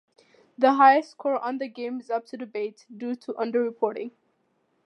The 0.57 0.73
highest 0.73 1.11
score 1.11 1.37
on 1.37 1.59
the 1.59 1.67
game 1.67 1.99
is 1.99 2.09
up 2.09 2.25
to 2.29 2.37
debate 2.37 2.87
due 2.97 3.13
to 3.17 3.37
under 3.37 3.61
reporting. 3.61 4.09